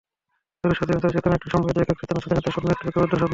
[0.61, 3.27] তবে স্বাধীনতার চেতনা একটি সম্মিলিত একক চেতনা, স্বাধীনতার স্বপ্ন একটি ঐক্যবদ্ধ স্বপ্ন।